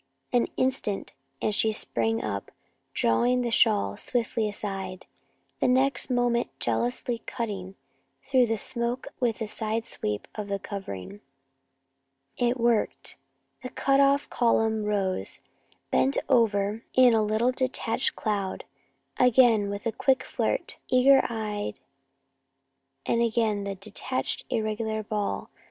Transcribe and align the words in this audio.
An 0.33 0.47
instant 0.57 1.13
and 1.43 1.53
she 1.53 1.71
sprang 1.71 2.23
up, 2.23 2.49
drawing 2.91 3.41
the 3.43 3.51
shawl 3.51 3.95
swiftly 3.95 4.49
aside, 4.49 5.05
the 5.59 5.67
next 5.67 6.09
moment 6.09 6.47
jealously 6.59 7.19
cutting 7.27 7.75
through 8.23 8.47
the 8.47 8.57
smoke 8.57 9.09
with 9.19 9.43
a 9.43 9.47
side 9.47 9.85
sweep 9.85 10.27
of 10.33 10.47
the 10.47 10.57
covering. 10.57 11.21
It 12.35 12.59
worked! 12.59 13.15
The 13.61 13.69
cut 13.69 13.99
off 13.99 14.27
column 14.27 14.85
rose, 14.85 15.39
bent 15.91 16.17
over 16.27 16.83
in 16.95 17.13
a 17.13 17.21
little 17.21 17.51
detached 17.51 18.15
cloud. 18.15 18.63
Again, 19.19 19.69
with 19.69 19.85
a 19.85 19.91
quick 19.91 20.23
flirt, 20.23 20.77
eager 20.89 21.21
eyed, 21.29 21.77
and 23.05 23.21
again 23.21 23.65
the 23.65 23.75
detached 23.75 24.45
irregular 24.49 25.03
ball! 25.03 25.51